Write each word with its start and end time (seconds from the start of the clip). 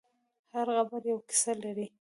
هر 0.53 0.67
قبر 0.77 1.01
یوه 1.09 1.23
کیسه 1.29 1.53
لري. 1.63 1.87